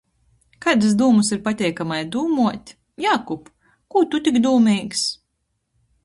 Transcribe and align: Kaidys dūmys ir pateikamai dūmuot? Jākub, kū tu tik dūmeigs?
Kaidys 0.65 0.93
dūmys 0.99 1.27
ir 1.35 1.41
pateikamai 1.47 1.99
dūmuot? 2.15 2.71
Jākub, 3.05 3.51
kū 3.95 4.01
tu 4.15 4.23
tik 4.29 4.41
dūmeigs? 4.47 5.05